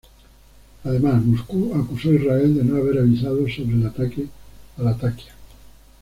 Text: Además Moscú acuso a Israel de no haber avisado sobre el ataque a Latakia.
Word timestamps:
Además 0.83 1.23
Moscú 1.23 1.75
acuso 1.75 2.09
a 2.09 2.15
Israel 2.15 2.55
de 2.57 2.63
no 2.63 2.77
haber 2.77 2.97
avisado 2.97 3.47
sobre 3.47 3.75
el 3.75 3.85
ataque 3.85 4.29
a 4.79 4.81
Latakia. 4.81 5.31